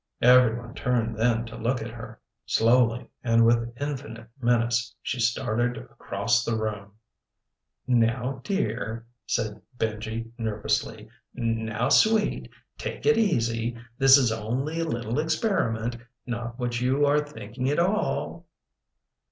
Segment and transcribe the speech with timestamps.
[0.23, 2.19] Everyone turned then to look at her.
[2.47, 6.93] Slowly and with infinite menace, she started across the room.
[7.85, 13.77] "Now, dear," said Benji nervously, "now, sweet, take it easy.
[13.99, 15.97] This is only a little experiment.
[16.25, 18.47] Not what you are thinking at all."